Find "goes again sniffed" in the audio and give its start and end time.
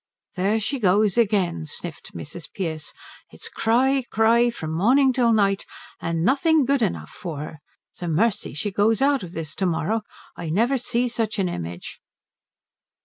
0.79-2.15